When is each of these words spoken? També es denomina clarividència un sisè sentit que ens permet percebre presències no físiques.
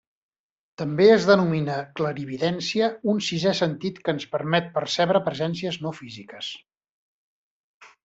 També 0.81 1.05
es 1.15 1.27
denomina 1.29 1.75
clarividència 1.99 2.89
un 3.13 3.21
sisè 3.29 3.55
sentit 3.61 4.03
que 4.09 4.17
ens 4.17 4.27
permet 4.35 4.75
percebre 4.81 5.25
presències 5.31 5.79
no 5.87 5.97
físiques. 6.03 6.53